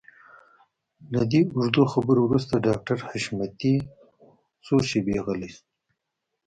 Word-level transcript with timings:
له 1.13 1.21
دې 1.31 1.41
اوږدو 1.57 1.83
خبرو 1.93 2.21
وروسته 2.25 2.63
ډاکټر 2.67 2.97
حشمتي 3.09 3.75
څو 4.65 4.75
شېبې 4.89 5.17
غلی 5.25 5.49
شو. 5.55 5.63